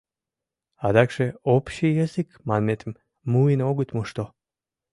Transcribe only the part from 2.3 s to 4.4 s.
манметым муын огыт мошто.